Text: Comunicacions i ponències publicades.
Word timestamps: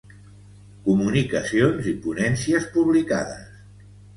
Comunicacions 0.87 1.91
i 1.93 1.95
ponències 2.07 2.69
publicades. 2.79 3.57